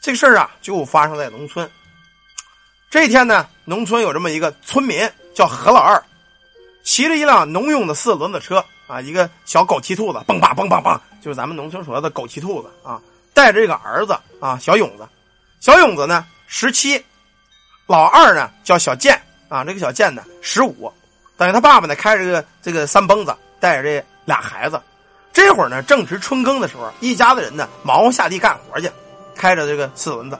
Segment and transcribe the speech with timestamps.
[0.00, 1.70] 这个事儿啊，就发生在农村。
[2.88, 6.02] 这一天呢，农村有这么一个村民叫何老二，
[6.82, 13.00] 骑着一辆农用的四轮子车啊，一个小狗骑兔子，蹦吧蹦吧蹦，就是咱们农村所说的狗骑兔子啊，
[13.34, 15.06] 带着这个儿子啊，小勇子，
[15.60, 17.04] 小勇子呢十七，
[17.86, 19.20] 老二呢叫小健
[19.50, 20.90] 啊，这个小健呢十五，
[21.36, 24.80] 等于他爸爸呢开着个这个三蹦子，带着这俩孩子，
[25.32, 28.90] 这会儿呢正值春耕的时候，一家子人呢忙活下地干活去，
[29.40, 30.38] 开着这个四轮子。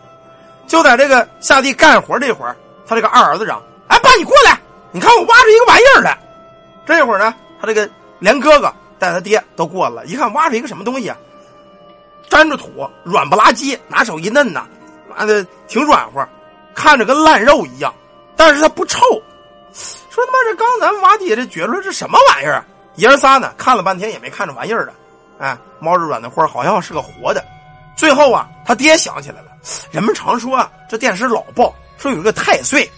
[0.67, 2.55] 就在这个下地干活这会儿，
[2.87, 4.61] 他这个二儿子嚷：“哎，爸，你过来！
[4.93, 6.17] 你看我挖出一个玩意儿来。”
[6.85, 11.17] 这会儿呢，他这个连哥哥带他爹都过来了，一看挖出一个什么东西啊，
[12.29, 14.67] 沾着土，软不拉几，拿手一嫩呐，
[15.09, 16.29] 妈的挺软和，
[16.75, 17.93] 看着跟烂肉一样，
[18.37, 19.01] 但是它不臭。
[19.73, 22.65] 说他妈这刚咱挖地下这掘出来这什么玩意儿？
[22.97, 24.93] 爷儿仨呢看了半天也没看着玩意儿的，
[25.39, 27.43] 哎，猫着软的花好像是个活的。
[28.01, 29.49] 最后啊，他爹想起来了。
[29.91, 32.91] 人们常说啊，这电视老报说有一个太岁，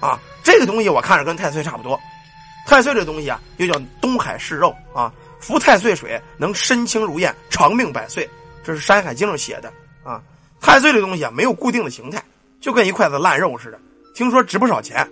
[0.00, 1.96] 啊，这个东西我看着跟太岁差不多。
[2.66, 8.28] 太岁这东西啊，又叫东海市肉啊，服太岁水能身轻如燕，长命百岁。
[8.64, 10.20] 这是《山海经》上写的啊。
[10.60, 12.20] 太岁这东西啊，没有固定的形态，
[12.60, 13.78] 就跟一块子烂肉似的。
[14.16, 15.08] 听说值不少钱。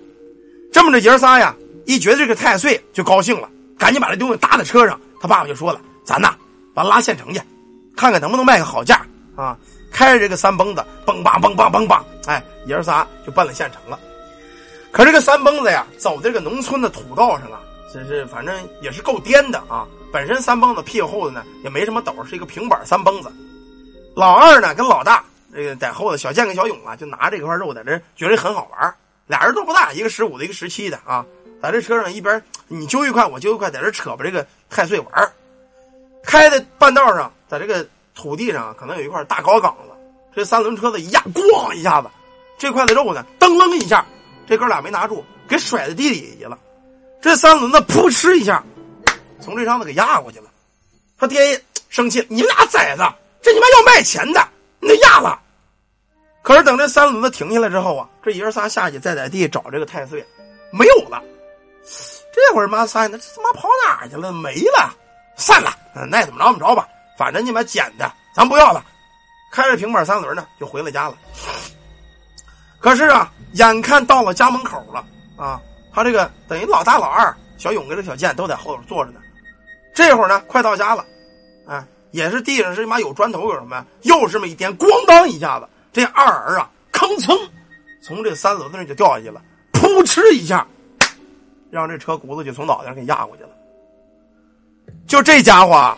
[0.72, 1.54] 这么着爷仨呀，
[1.86, 5.00] 一觉得这个太岁就高兴了，赶紧把这东西搭在车上。
[5.20, 6.34] 他爸爸就说了：“咱呐，
[6.74, 7.40] 把拉县城去，
[7.96, 9.06] 看看能不能卖个好价
[9.42, 9.56] 啊。”
[9.90, 13.98] 开着这个三蹦子，蹦吧蹦吧蹦吧，哎，爷儿仨就奔了县城了。
[14.92, 17.58] 可这个三蹦子呀，走这个农村的土道上啊，
[17.92, 19.86] 真是反正也是够颠的啊。
[20.12, 23.32] 本身三蹦子屁股后头呢也没什么斗，是一个平板三蹦子。
[24.14, 28.94] 老二呢跟老大这个在后头，小健跟小勇啊就拿这块肉在这觉得很好玩。
[29.26, 31.24] 俩人都不大，一个十五的，一个十七的啊，
[31.62, 35.32] 在这车上一边你揪一块我揪一块，在这扯吧这个太岁玩。
[36.22, 37.88] 开的半道上，在这个。
[38.18, 39.94] 土地上可能有一块大高岗子，
[40.34, 42.10] 这三轮车子一压，咣一下子，
[42.58, 44.04] 这块的肉呢，噔楞一下，
[44.44, 46.58] 这哥俩没拿住，给甩在地里去了。
[47.22, 48.60] 这三轮子扑哧一下，
[49.40, 50.50] 从这上头给压过去了。
[51.16, 53.04] 他爹生气：“你们俩崽子，
[53.40, 54.48] 这你妈要卖钱的，
[54.80, 55.40] 你压了。”
[56.42, 60.26] 可是等这三轮子停下来之后啊，这爷仨下去再在地找这个太岁，
[60.72, 61.22] 没有了。
[62.34, 64.32] 这会儿妈三，那这他妈跑哪去了？
[64.32, 64.92] 没了，
[65.36, 65.72] 散了，
[66.10, 66.88] 那怎么着怎么着吧。
[67.18, 68.82] 反正你妈捡的，咱不要了。
[69.50, 71.16] 开着平板三轮呢，就回了家了。
[72.78, 75.04] 可是啊，眼看到了家门口了
[75.36, 75.60] 啊，
[75.92, 79.20] 他这个等于老大、老二、小勇跟这小健都在后头坐着呢。
[79.92, 81.04] 这会儿呢，快到家了，
[81.66, 87.36] 啊，也是地上是妈有砖头有什么呀，又是这么一颠，咣当一下子，这二儿啊，吭噌，
[88.00, 89.42] 从这三轮子上就掉下去了，
[89.72, 90.64] 扑哧一下，
[91.70, 93.48] 让这车轱辘就从脑袋上给压过去了。
[95.08, 95.96] 就这家伙。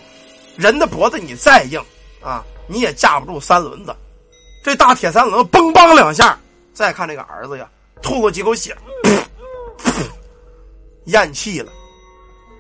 [0.57, 1.83] 人的脖子你再硬
[2.23, 3.95] 啊，你也架不住三轮子。
[4.63, 6.39] 这大铁三轮嘣嘣两下，
[6.75, 7.69] 再看这个儿子呀，
[8.03, 8.77] 吐了几口血，
[11.07, 11.73] 咽气了。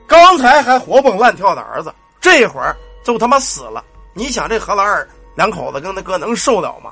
[0.07, 3.85] 刚才还活蹦乱跳的儿子，这会儿就他妈死了。
[4.15, 6.91] 你想这何老二两口子跟他哥能受了吗？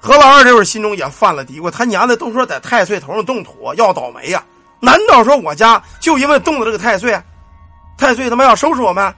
[0.00, 4.44] 何老二这会儿心中也犯了嘀咕：他娘的都说在太岁头上动土要倒霉呀，
[4.80, 7.16] 难道说我家就因为动了这个太岁，
[7.96, 9.14] 太岁他妈要收拾我们？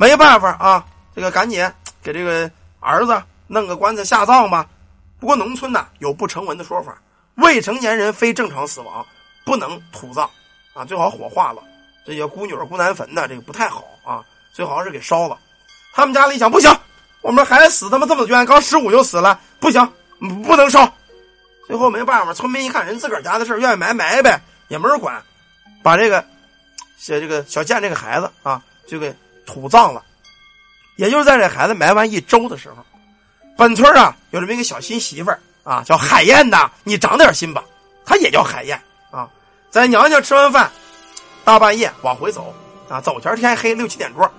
[0.00, 0.82] 没办法啊，
[1.14, 1.70] 这个赶紧
[2.02, 2.50] 给这个
[2.80, 4.66] 儿子弄个棺材下葬吧。
[5.18, 6.96] 不过农村呢有不成文的说法，
[7.34, 9.04] 未成年人非正常死亡
[9.44, 10.24] 不能土葬
[10.72, 11.62] 啊，最好火化了。
[12.06, 14.24] 这叫孤女孤男坟的，这个不太好啊，
[14.54, 15.38] 最好是给烧了。
[15.92, 16.74] 他们家里想不行，
[17.20, 19.86] 我们孩子死他妈这么冤，刚十五就死了，不行，
[20.46, 20.90] 不能烧。
[21.66, 25.22] 最后没办法，村民一看人自个儿家的事愿意埋埋呗，也没人管，
[25.82, 26.24] 把这个
[26.96, 29.14] 写这个小健这个孩子啊就给。
[29.52, 30.00] 土葬了，
[30.94, 32.76] 也就是在这孩子埋完一周的时候，
[33.56, 37.64] 本村啊有这么一个小新媳妇儿啊，叫海燕呐，你长点心吧，
[38.04, 38.80] 她也叫海燕
[39.10, 39.28] 啊，
[39.70, 40.70] 在娘家吃完饭，
[41.44, 42.54] 大半夜往回走
[42.88, 44.30] 啊，走前天黑六七点钟，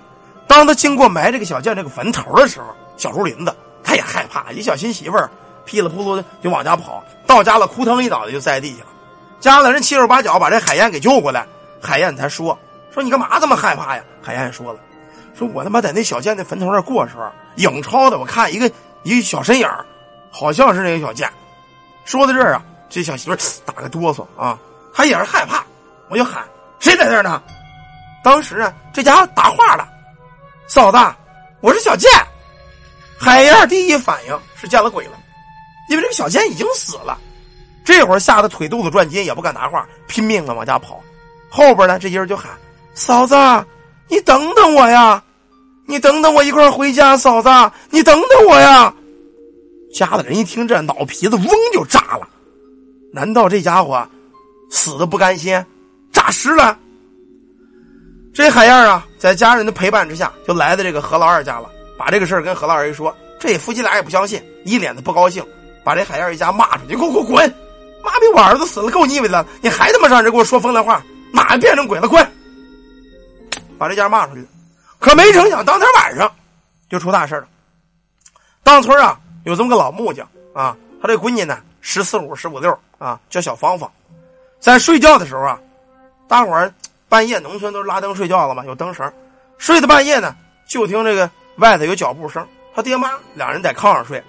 [0.46, 5.30] 当他经过埋这个小健这个坟头的时候，小树林子，他也害怕，一小新媳妇儿
[5.66, 8.86] 噼里扑噜的就往家跑，到家了扑腾一脑袋就栽地下了，
[9.40, 11.46] 家里人七手八脚把这海燕给救过来，
[11.82, 12.58] 海燕才说
[12.94, 14.02] 说你干嘛这么害怕呀？
[14.22, 14.80] 海燕说了。
[15.34, 18.70] 说我他妈在那小贱那坟头那过时候，影超的，我看一个
[19.02, 19.68] 一个小身影
[20.30, 21.30] 好像是那个小贱。
[22.04, 24.58] 说到这儿啊，这小媳妇打个哆嗦啊，
[24.92, 25.64] 她也是害怕，
[26.10, 26.42] 我就喊
[26.80, 27.42] 谁在这儿呢？
[28.24, 29.88] 当时啊，这家伙答话了，
[30.66, 30.98] 嫂子，
[31.60, 32.10] 我是小贱。
[33.18, 35.12] 海燕第一反应是见了鬼了，
[35.88, 37.18] 因为这个小贱已经死了。
[37.84, 41.00] 这会儿吓得腿肚子转筋，也不敢答话，拼命的往家跑。
[41.48, 42.50] 后边呢，这些人就喊
[42.94, 43.34] 嫂子。
[44.08, 45.22] 你等等我呀，
[45.86, 47.48] 你等等我一块回家，嫂子，
[47.90, 48.92] 你等等我呀。
[49.94, 52.28] 家的人一听这，脑皮子嗡就炸了。
[53.12, 54.06] 难道这家伙
[54.70, 55.62] 死的不甘心，
[56.12, 56.78] 诈尸了？
[58.34, 61.68] 这海燕啊，在家人的陪伴之下，就来到这个何老二家了。
[61.98, 65.44] 把这个事儿跟何老二一说，这夫妻俩也不相信，一脸的不高兴，
[65.84, 67.54] 把这海燕一家骂出去：“给我滚滚！
[68.02, 72.08] 妈逼，我儿子死了够腻歪的，你还他妈让人给我说风凉话，哪变成鬼了？
[72.08, 72.26] 滚！”
[73.82, 74.46] 把这家骂出去。
[75.00, 76.32] 可没成想，当天晚上
[76.88, 77.48] 就出大事了。
[78.62, 83.90] 当村啊，有这么个老木匠啊，他这闺女呢，十四五、十五六啊，叫小芳芳，
[84.60, 85.58] 在睡觉的时候啊，
[86.28, 86.72] 大伙儿。
[87.08, 89.12] 半夜农村都是拉灯睡觉了嘛，有灯绳，
[89.58, 90.34] 睡到半夜呢，
[90.66, 92.48] 就听这个外头有脚步声。
[92.74, 94.24] 他爹妈两人在炕上睡，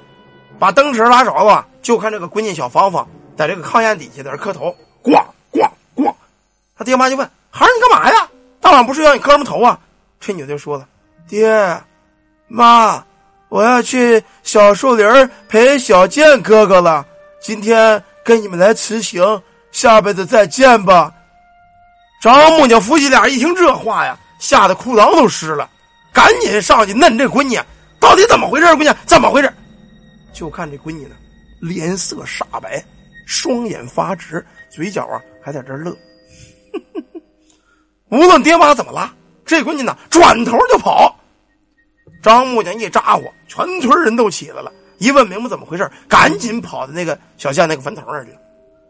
[0.60, 3.08] 把灯绳拉着了，就看这个闺女小芳芳
[3.38, 5.14] 在这个炕沿底下在这磕头，咣
[5.54, 5.66] 咣
[5.96, 6.14] 咣。
[6.76, 8.30] 他爹妈就问：“孩儿，你干嘛呀？
[8.64, 9.78] 大晚不睡觉，你磕什么头啊？”
[10.20, 10.88] 这女的就说了
[11.28, 11.54] ：“爹
[12.48, 13.04] 妈，
[13.50, 17.06] 我要去小树林陪小健哥哥了，
[17.42, 19.22] 今天跟你们来辞行，
[19.74, 21.14] 下辈子再见吧。”
[22.24, 25.70] 张木匠夫妻俩一听这话呀，吓得裤裆都湿了，
[26.14, 27.60] 赶紧上去嫩这闺女，
[28.00, 28.66] 到底怎么回事？
[28.68, 29.54] 闺女怎么回事？
[30.32, 31.16] 就看这闺女呢，
[31.60, 32.82] 脸色煞白，
[33.26, 35.94] 双眼发直，嘴角啊还在这乐。
[38.14, 39.12] 无论爹妈怎么拉，
[39.44, 41.16] 这闺女呢转头就跑。
[42.22, 48.38] 张木匠一咋呼，全村人都起来了，一问明白怎么回事，赶紧跑到那个小县那个坟头那儿去了。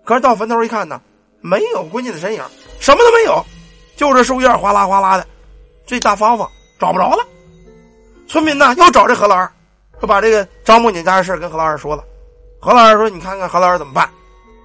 [0.03, 0.99] 可是到坟头一看呢，
[1.39, 2.43] 没有闺女的身影。
[2.81, 3.41] 什么都没有，
[3.95, 5.25] 就这树叶哗啦哗啦的，
[5.85, 6.45] 这大方方
[6.77, 7.25] 找不着了。
[8.27, 9.49] 村民呢又找这何老二，
[10.01, 12.03] 说把这个张木匠家的事跟何老二说了。
[12.59, 14.09] 何老二说：“你看看何老二怎么办？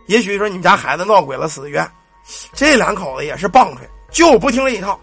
[0.08, 1.88] 也许说你们家孩子闹鬼了，死的冤。”
[2.52, 4.99] 这两口子也是棒槌，就不听这一套，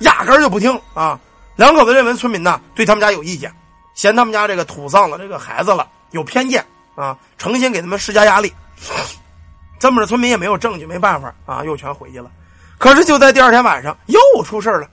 [0.00, 1.18] 压根就不听啊！
[1.56, 3.52] 两口子认为村民呢对他们家有意见，
[3.94, 6.64] 嫌他们家这个土葬了这个孩子了，有偏见
[6.94, 8.52] 啊，诚心给他们施加压力。
[9.78, 12.30] 这么着，村民也没有证据，没办法啊，又全回去了。
[12.78, 14.88] 可是就在第二天晚上又出事了，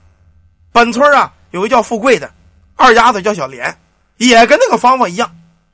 [0.72, 2.30] 本村啊有一叫富贵的，
[2.76, 3.76] 二丫子叫小莲，
[4.16, 5.30] 也跟那个芳芳一样，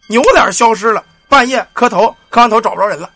[0.08, 1.04] 扭脸消失了。
[1.28, 3.08] 半夜磕头，磕完头找不着人了。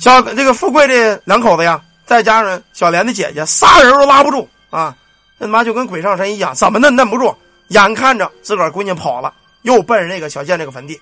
[0.00, 1.80] 小这个富贵这两口子呀，
[2.10, 4.92] 再加上小莲的姐姐，仨人都拉不住啊，
[5.38, 7.32] 那他妈就跟鬼上身一样，怎么嫩嫩不住。
[7.68, 11.00] 眼看着自个儿闺女跑了，又奔着那个小贱这个坟地。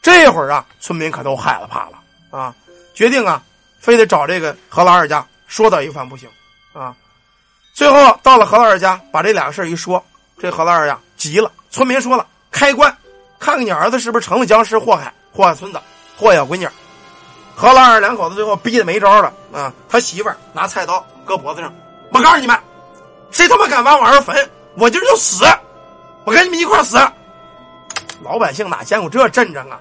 [0.00, 1.98] 这会儿啊，村民可都害了怕了
[2.30, 2.54] 啊，
[2.94, 3.42] 决定啊，
[3.78, 5.22] 非得找这个何老二家。
[5.48, 6.26] 说道一番不行，
[6.72, 6.96] 啊，
[7.74, 10.02] 最后到了何老二家，把这俩事一说，
[10.38, 11.52] 这何老二呀急了。
[11.70, 12.90] 村民说了，开棺，
[13.38, 15.78] 看看你儿子是不是成了僵尸祸害，祸害村子，
[16.16, 16.66] 祸害小闺女。
[17.60, 19.72] 何老二两口子最后逼得没招了啊！
[19.88, 21.74] 他媳妇拿菜刀搁脖子上，
[22.12, 22.56] 我告诉你们，
[23.32, 25.44] 谁他妈敢挖我儿坟，我今儿就死，
[26.24, 26.96] 我跟你们一块死。
[28.22, 29.80] 老百姓哪见过这阵仗啊？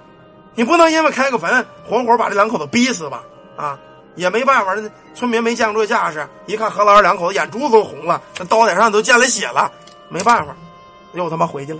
[0.56, 3.22] 你不能因为开个坟，活活把这两口子逼死吧？
[3.56, 3.78] 啊！
[4.16, 4.76] 也没办法，
[5.14, 9.72] 村民没见过这架势，一看何老二两口子眼珠子都红了，那刀点上都见了血了，
[10.10, 10.56] 没办法，
[11.14, 11.80] 又他妈回去了。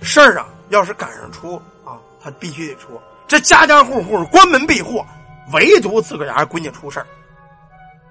[0.00, 3.00] 事儿啊，要是赶上出啊，他必须得出。
[3.28, 5.04] 这家家户户关门闭户，
[5.52, 7.06] 唯独自个儿家闺女出事儿。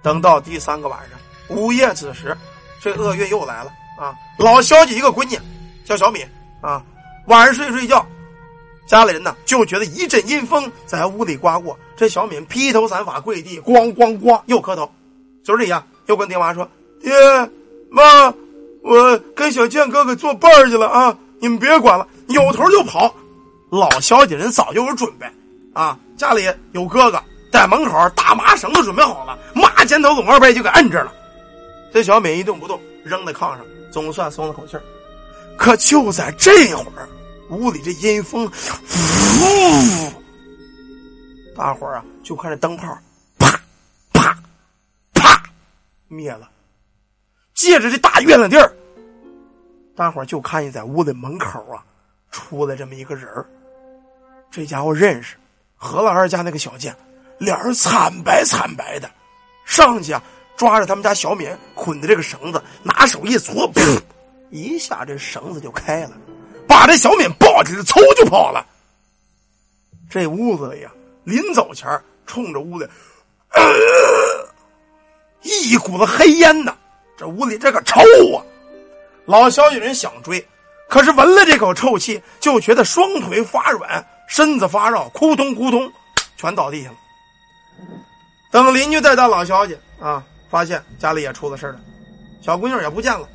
[0.01, 2.37] 等到第三个晚上，午夜子时，
[2.81, 4.13] 这厄运又来了啊！
[4.37, 5.39] 老小姐一个闺女
[5.85, 6.25] 叫小敏
[6.61, 6.83] 啊，
[7.27, 8.05] 晚上睡睡觉。
[8.87, 14.91] 家里人呢就觉得一阵阴风在屋里刮过，这小敏披头散发跪地，咣咣咣又磕头，
[15.43, 16.69] 嘴里呀又跟爹妈说
[17.01, 17.11] ：“爹
[17.89, 18.31] 妈，
[18.83, 23.11] 我跟小健哥哥作伴去了啊，你们别管了。”扭头就跑。
[23.69, 25.25] 老小姐人早就有准备
[25.73, 31.13] 啊，家里有哥哥在门口，大麻绳都准备好了，妈肩头拢二背就给摁着了。
[31.93, 34.77] 这小敏一动不动，扔在炕上，总算松了口气
[35.57, 37.07] 可就在这会儿。
[37.49, 38.51] 屋里这阴风，呜！
[41.55, 42.97] 大伙儿啊，就看这灯泡，
[43.37, 43.51] 啪
[44.11, 44.35] 啪
[45.13, 45.43] 啪
[46.07, 46.49] 灭了。
[47.53, 48.73] 借着这大月亮地儿，
[49.95, 51.85] 大伙儿就看见在屋的门口啊，
[52.31, 53.45] 出来这么一个人
[54.55, 55.35] 这家伙认识
[55.75, 56.95] 何老二家那个小贱，
[57.39, 59.11] 脸儿惨白惨白的，
[59.65, 60.23] 上去啊，
[60.55, 64.01] 抓着他们家小敏捆的这个绳子，拿手一搓，噗，
[64.51, 66.11] 一下这绳子就开了。
[66.65, 68.65] 把这小敏抱起来，嗖就跑了。
[70.09, 70.91] 这屋子里呀，
[71.25, 71.89] 临走前
[72.25, 72.87] 冲着屋里，
[75.41, 76.73] 一股子黑烟呐。
[77.17, 77.99] 这屋里这个臭
[78.33, 78.39] 啊！
[79.25, 80.47] 老小姐人想追，
[80.87, 85.91] 可是闻了这口臭气，就觉得双腿发软，身子发绕，扑通扑通，
[86.37, 86.95] 全倒地下了。
[88.51, 91.79] 等邻居带到老小姐啊，发现家里也出了事了，
[92.41, 93.27] 小姑娘也不见了。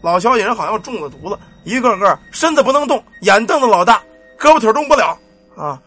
[0.00, 1.38] 老小姐人好像中了毒了。
[1.64, 4.02] 一个个身子不能动，眼瞪得老大，
[4.36, 5.16] 胳膊腿动不了
[5.56, 5.80] 啊。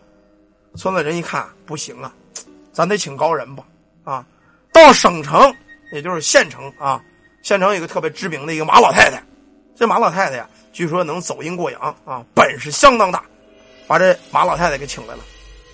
[0.78, 2.14] 村子人一看不行啊，
[2.72, 3.64] 咱得请高人吧
[4.06, 4.26] 啊。
[4.72, 5.54] 到省城，
[5.92, 7.02] 也就是县城啊，
[7.44, 9.22] 县城有一个特别知名的一个马老太太，
[9.76, 13.24] 这马老太太呀，据说能走阴过阳啊，本事相当大，
[13.88, 15.22] 把这马老太太给请来了。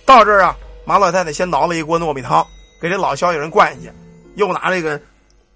[0.04, 2.46] 到这儿啊，马老太太先熬了一锅糯米汤，
[2.80, 3.92] 给这老萧家人灌下去，
[4.34, 5.00] 又拿这个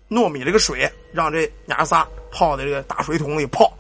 [0.09, 3.73] 糯米这个水，让这娘仨泡在这个大水桶里泡。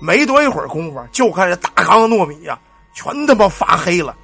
[0.00, 2.58] 没多一会儿功夫，就看这大缸糯米呀，
[2.94, 4.14] 全他妈发黑了，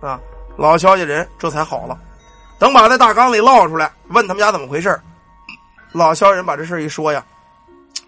[0.00, 0.20] 啊！
[0.56, 1.98] 老肖家人这才好了。
[2.58, 5.00] 等把这大缸里捞出来，问他们家怎么回事
[5.92, 7.24] 老肖人把这事一说呀，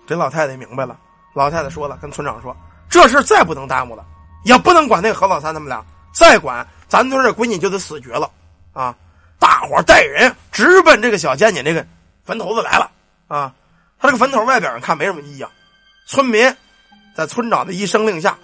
[0.06, 0.96] 这老太太明白了。
[1.32, 2.56] 老太太说了，跟村长说
[2.88, 4.04] ：“这事再不能耽误了，
[4.46, 5.84] 也不能管那何老三他们俩，
[6.14, 8.30] 再管咱村这闺女就得死绝了。”
[8.72, 8.94] 啊！
[9.38, 11.84] 大伙带人直奔这个小贱贱这个
[12.24, 12.90] 坟头子来了。
[13.26, 13.52] 啊！
[13.98, 15.50] 他这个坟头外表上看没什么异样，
[16.06, 16.54] 村民
[17.16, 18.38] 在村长的一声令下，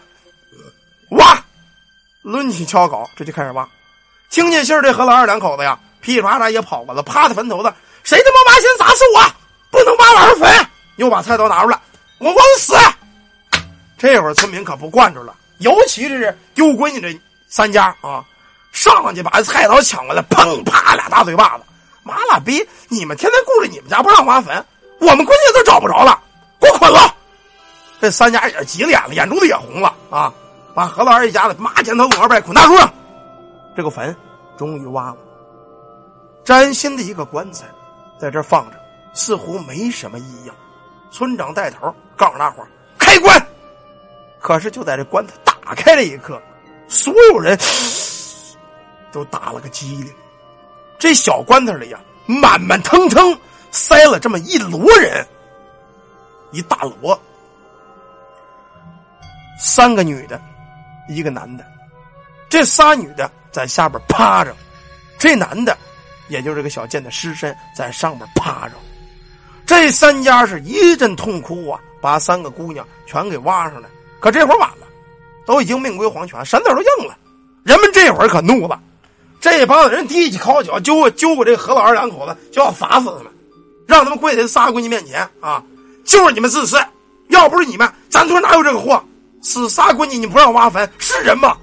[1.11, 1.39] 挖，
[2.23, 3.69] 抡起锹镐，这就开始挖。
[4.31, 5.79] 听见信儿，这何老二两口子呀。
[6.01, 9.23] 噼里啪啦也跑过来，趴在坟头子，谁他妈挖先砸死我！
[9.71, 10.67] 不能挖晚上坟！
[10.97, 11.79] 又把菜刀拿出来，
[12.19, 12.75] 我往死！
[13.97, 15.33] 这会儿村民可不惯着了，
[15.63, 18.25] 尤其是丢闺女这三家啊，
[18.73, 21.65] 上去把菜刀抢过来，砰啪俩大嘴巴子！
[22.03, 22.67] 妈了逼！
[22.89, 24.65] 你们天天顾着你们家不让挖坟，
[25.01, 26.21] 我们闺女都找不着了，
[26.61, 27.15] 给我捆了！
[28.01, 30.33] 这三家也急了眼了，眼珠子也红了啊！
[30.75, 32.93] 把何老二一家子马前头二拜捆大树上，
[33.77, 34.17] 这个坟
[34.57, 35.17] 终于挖了。
[36.45, 37.67] 崭新的一个棺材，
[38.19, 38.77] 在这放着，
[39.13, 40.57] 似乎没什么异样。
[41.13, 42.67] 村长带头告诉大伙
[42.99, 43.47] 开棺。
[44.41, 46.41] 可是就在这棺材打开的一刻，
[46.89, 47.59] 所有人
[49.13, 50.13] 都打了个激灵。
[50.99, 53.37] 这小棺材里呀，满满腾腾
[53.71, 55.27] 塞了这么一摞人，
[56.51, 57.19] 一大摞，
[59.59, 60.41] 三个女的，
[61.09, 61.65] 一个男的。
[62.49, 64.55] 这仨女的在下边趴着，
[65.19, 65.77] 这男的。
[66.29, 68.75] 也就是这个小贱的尸身在上面趴着，
[69.67, 73.89] 这三家是一阵痛哭啊，把三个姑娘全给挖上来。
[74.19, 74.87] 可这会儿晚了，
[75.47, 77.17] 都已经命归黄泉，神子都硬了。
[77.63, 78.81] 人们这会儿可怒了，
[79.41, 83.27] 这帮子人提起烤脚，揪揪过这何老二两口子，就要罚死他们，
[83.87, 85.63] 让他们跪在仨闺女面前啊！
[86.05, 86.77] 就是你们自私，
[87.29, 89.03] 要不是你们，咱村哪有这个货？
[89.43, 91.57] 死仨闺女你不让挖坟，是人吗？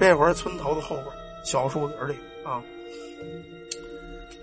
[0.00, 1.06] 这会儿村头子后边
[1.44, 2.60] 小树林里啊。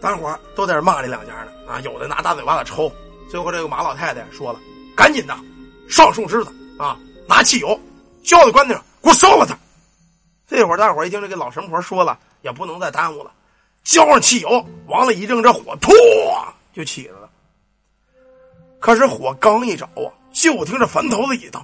[0.01, 1.79] 大伙都在这骂这两家呢啊！
[1.81, 2.91] 有的拿大嘴巴子抽。
[3.29, 4.59] 最后这个马老太太说了
[4.95, 5.33] ：“赶紧的，
[5.87, 6.97] 上树枝子啊，
[7.31, 7.79] 拿汽油
[8.25, 9.57] 浇在棺材上，给我烧了它。”
[10.49, 13.31] 这会儿大伙一听这个老神婆说了，也不能再耽误了，
[13.85, 15.93] 浇上汽油往里一扔，这火突
[16.73, 17.29] 就起来了。
[18.81, 21.63] 可是火刚一着啊，就听着坟头子一倒，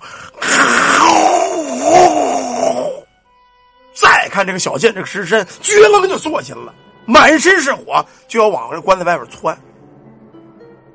[3.94, 6.74] 再看这个小贱这个尸身，撅楞就坐起来了。
[7.06, 9.58] 满身是火，就要往这棺材外边窜。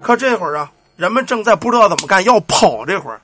[0.00, 2.86] 可这会儿啊，人们正在不知道怎么干，要跑。
[2.86, 3.20] 这会儿，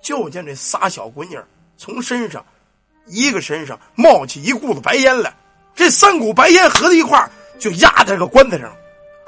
[0.00, 1.38] 就见这仨小闺女
[1.76, 2.44] 从身上，
[3.06, 5.32] 一个身上冒起一股子白烟来。
[5.74, 8.72] 这三股白烟合在一块就压在这个棺材上。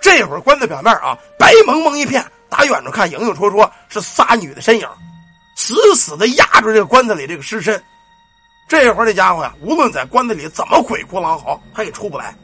[0.01, 4.89] 这会儿棺材表面啊，白蒙蒙一片，打远处看，影影绰绰是仨女的身影，
[5.57, 7.83] 死死的压住这个棺材里这个尸身。
[8.67, 12.35] 这会儿这家伙呀，无论在棺材里怎么鬼哭狼嚎，他也出不来。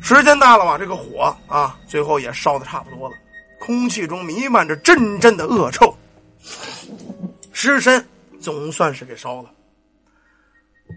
[0.00, 3.14] 时间大了吧，这个火啊，最后也烧的差不多了。
[3.58, 5.94] 空气中弥漫着阵阵的恶臭，
[7.52, 8.04] 尸身
[8.40, 9.50] 总算是给烧了。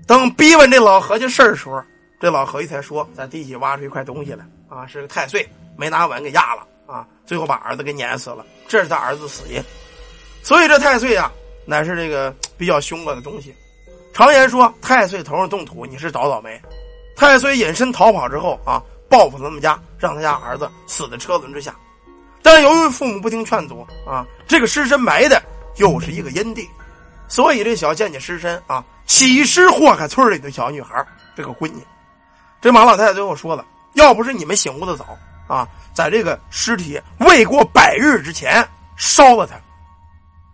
[0.08, 1.82] 等逼问这老何家事儿时候，
[2.20, 9.62] 这老何一才说，在地下挖出一块东西来啊，是个太岁，没拿稳给压了啊，最后把儿子给碾死了，这是他儿子死因。
[10.44, 11.32] 所以这太岁啊，
[11.66, 13.54] 乃是这个比较凶恶的东西。
[14.14, 16.62] 常言说，太岁头上动土，你是找倒霉。
[17.16, 18.82] 太岁隐身逃跑之后啊。
[19.10, 21.76] 报复他们家，让他家儿子死在车轮之下。
[22.52, 25.40] 但由于父母不听劝阻啊，这个尸身埋的
[25.76, 26.68] 又是一个阴地，
[27.28, 31.86] 所以这小贱贱尸身啊，起尸祸害村里的小女孩这个闺女。
[32.60, 33.64] 这马老太太最后说了
[33.94, 35.16] ：“要不是你们醒悟的早
[35.48, 39.54] 啊，在这个尸体未过百日之前烧了它，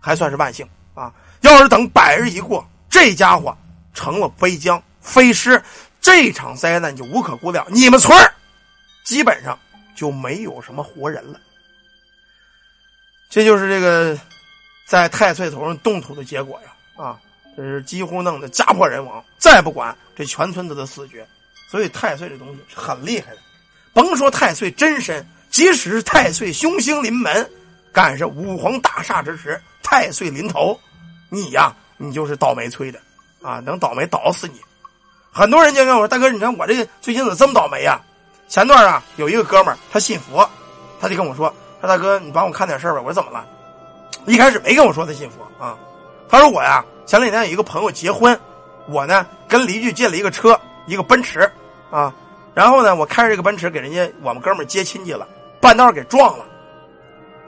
[0.02, 1.14] 还算是万幸啊。
[1.44, 3.58] 要是等百日一过，这家伙
[3.94, 5.64] 成了飞僵飞尸，
[6.02, 7.66] 这场灾难就无可估量。
[7.70, 8.14] 你们村。”
[9.06, 9.58] 基本上
[9.96, 11.40] 就没有什么活人了，
[13.36, 14.18] 这就是这个
[14.86, 17.04] 在太岁头上动土的结果呀！
[17.04, 17.20] 啊，
[17.58, 21.28] 这是几乎弄得家破人亡，再不管这全村子的死绝。
[21.70, 23.38] 所以太岁这东西是很厉害的，
[23.92, 27.52] 甭说太岁真身，即使是太岁凶星临门，
[27.92, 30.80] 赶上五皇大厦之时，太岁临头，
[31.28, 32.98] 你呀你就是倒霉催的
[33.42, 34.62] 啊，能倒霉倒死你。
[35.30, 38.00] 很多人就跟我说：“大哥，你看我这个最近怎么这么倒霉呀？”
[38.48, 40.50] 前段啊，有一个哥们儿他信佛，
[41.02, 41.54] 他就跟我说
[41.88, 43.46] ：“大哥，你帮我看点事儿吧。”我说：“怎么了？”
[44.26, 45.78] 一开始没跟我说他信佛啊，
[46.28, 48.38] 他说：“我呀，前两天有一个朋友结婚，
[48.88, 51.48] 我呢跟邻居借了一个车，一个奔驰
[51.92, 52.12] 啊，
[52.56, 55.28] 然后呢，我开着这个奔驰给人家我们哥们接亲戚了，
[55.62, 56.46] 半道给撞了。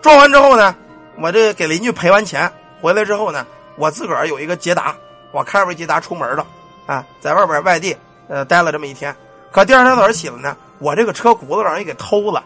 [0.01, 0.75] 撞完之后呢，
[1.19, 3.43] 我这给邻居赔完钱回来之后呢，
[3.75, 4.95] 我自个儿有一个捷达，
[5.31, 6.45] 我开着捷达出门了，
[6.85, 9.15] 啊，在外边外地呃待了这么一天，
[9.51, 12.43] 可第二天早上起来呢，我这个车轱辘让人给偷了。”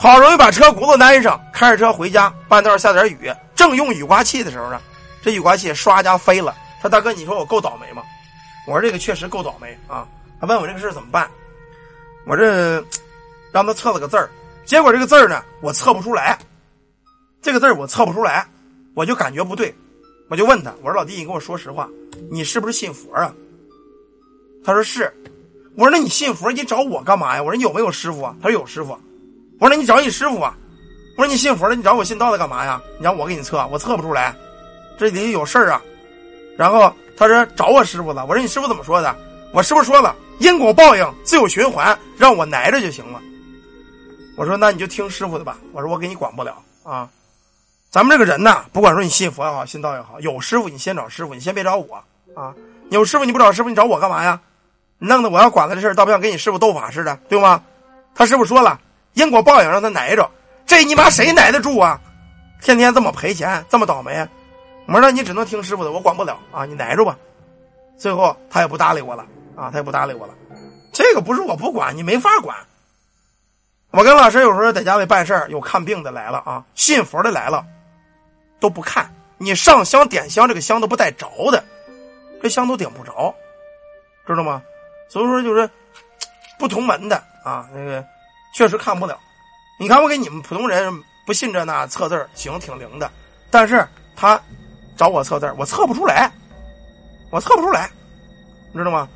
[0.00, 4.80] 好容易把车轱辘安上，开着车回家，半道下点雨，正用雨刮器的时候呢，
[5.20, 6.54] 这雨刮器唰家飞了。
[6.80, 8.02] 他大哥，你说我够倒霉吗？
[8.64, 10.06] 我说这个确实够倒霉啊。
[10.40, 11.28] 他问我这个事怎么办？
[12.26, 12.80] 我这
[13.50, 14.30] 让他测了个字儿，
[14.64, 16.38] 结果这个字儿呢，我测不出来。
[17.42, 18.46] 这个字儿我测不出来，
[18.94, 19.74] 我就感觉不对，
[20.28, 21.88] 我就问他，我说老弟，你跟我说实话，
[22.30, 23.34] 你是不是信佛啊？
[24.64, 25.12] 他说是。
[25.76, 27.42] 我说那你信佛，你找我干嘛呀？
[27.42, 28.36] 我说你有没有师傅啊？
[28.40, 28.96] 他说有师傅。
[29.58, 30.56] 我说那你找你师傅啊！
[31.16, 32.80] 我说你信佛的，你找我信道的干嘛呀？
[32.96, 34.34] 你让我给你测，我测不出来，
[34.96, 35.82] 这里有事儿啊。
[36.56, 38.24] 然后他说找我师傅了。
[38.26, 39.14] 我说你师傅怎么说的？
[39.52, 43.20] 我师傅说了，因果报应自有循环，让我挨着就行了。
[44.36, 45.58] 我说那你就听师傅的吧。
[45.72, 47.08] 我说我给你管不了啊。
[47.90, 51.96] 咱们这个人呐，不管说你信佛也好，信道也好，有师傅你先找师傅，你先别找我
[52.36, 52.54] 啊。
[52.90, 54.40] 有师傅你不找师傅，你找我干嘛呀？
[54.98, 57.60] 弄得我要管他的事儿，倒不像跟你师傅斗法似的，对吗？
[58.14, 58.78] 他师傅说了。
[59.18, 60.30] 因果报应让他挨着，
[60.64, 62.00] 这你妈谁挨得住啊？
[62.62, 64.16] 天天这么赔钱，这么倒霉。
[64.86, 67.18] 我说那你只能听师傅的，我管不了啊，你挨着吧。
[67.96, 70.34] 最后他也不搭理我了啊，他也不搭理我了。
[70.92, 72.56] 这个不是我不管，你没法管。
[73.90, 77.66] 我跟老师有时候在家里办事有看病的来了啊，信佛的来了，
[78.60, 79.12] 都不看。
[79.36, 81.64] 你上香点香，这个香都不带着的，
[82.40, 83.34] 这香都点不着，
[84.28, 84.62] 知道吗？
[85.08, 85.68] 所以说就是
[86.56, 88.04] 不同门的啊，那个。
[88.58, 89.16] 确实看不了，
[89.78, 90.92] 你看我给你们普通人
[91.24, 93.08] 不信这那测字行挺灵的，
[93.52, 94.40] 但是他
[94.96, 96.28] 找我测字我测不出来，
[97.30, 97.88] 我测不出来，
[98.72, 99.08] 你知道吗？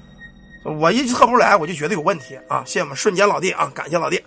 [0.78, 2.62] 我一测不出来，我就觉得有问题啊！
[2.64, 4.24] 谢谢我们瞬间老弟啊，感谢老弟。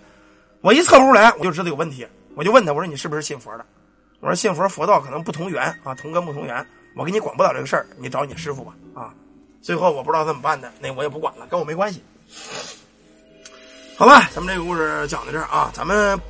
[0.60, 3.64] 我一测不出来，我就知道有问题，我就问他，我说你是不是信佛的？
[4.20, 9.14] 我说信佛佛道可能不同源啊，同根不同源，我给你管不了这个事儿，你找你师傅吧啊！
[9.62, 12.04] 最后我不知道怎么办的，那我也不管了，跟我没关系。
[13.98, 16.20] 好吧，咱们这个故事讲到这儿啊，咱们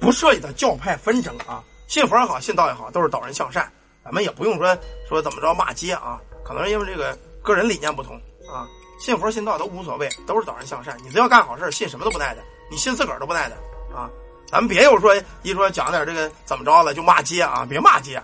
[0.00, 3.70] 不涉及到教派纷争啊，信佛也好，信道也好，都是导人向善，
[4.02, 4.74] 咱们也不用说
[5.06, 8.16] 说怎么着骂街啊，可能因为这个个人理念不同
[8.50, 8.66] 啊，
[8.98, 13.56] 信佛信道都无所谓，都是导人向善，你只要干好事信什么都不赖的，你信自个儿都不赖的
[13.94, 14.08] 啊，
[14.50, 18.22] 咱们别有说一说讲点这个怎么着了就骂街啊，别骂街，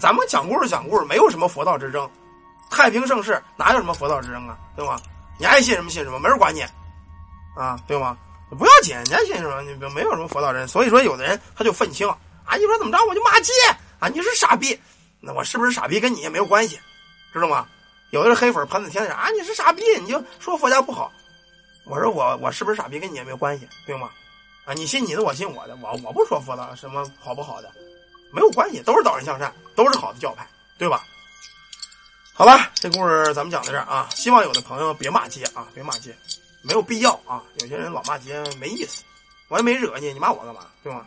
[0.00, 2.10] 咱们讲故事讲故事，没有什么佛道之争，
[2.70, 4.98] 太平盛世哪有什么佛道之争啊，对吗？
[5.38, 6.64] 你爱信什么信什么，没人管你。
[7.54, 8.16] 啊，对吗？
[8.50, 9.62] 不要紧，年轻什么？
[9.62, 12.56] 你没有什么佛道人，所以说有的人他就愤青啊！
[12.56, 13.52] 你说怎么着，我就骂街
[13.98, 14.08] 啊！
[14.08, 14.78] 你是傻逼，
[15.18, 16.78] 那我是不是傻逼跟你也没有关系，
[17.32, 17.66] 知道吗？
[18.10, 21.10] 有的是黑粉喷子，天天啊，你是傻逼，你就说佛家不好。
[21.86, 24.10] 我说我我是不是傻逼跟你也没有关系，对吗？
[24.66, 27.72] 啊，你信你的，我信我的，我我不说佛道什么好不好的，
[28.32, 30.46] 没有关系，都是导人向善，都是好的教派，
[30.78, 31.04] 对吧？
[32.32, 36.16] 好吧，这故事咱们讲到这儿啊，希望有的朋友别骂街啊，别骂街。
[36.64, 37.42] 没有必要啊！
[37.60, 39.04] 有些人老骂街没意思，
[39.48, 40.66] 我也没惹你，你骂我干嘛？
[40.82, 41.06] 对吗？